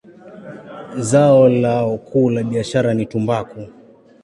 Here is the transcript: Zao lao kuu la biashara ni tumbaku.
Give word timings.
Zao 0.99 1.49
lao 1.49 1.97
kuu 1.97 2.29
la 2.29 2.43
biashara 2.43 2.93
ni 2.93 3.05
tumbaku. 3.15 3.67